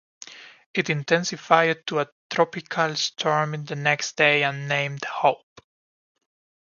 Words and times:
It 0.73 0.89
intensified 0.89 1.85
to 1.85 1.99
a 1.99 2.09
tropical 2.31 2.95
storm 2.95 3.53
in 3.53 3.65
the 3.65 3.75
next 3.75 4.17
day 4.17 4.43
and 4.43 4.67
named 4.67 5.05
Hope. 5.05 5.61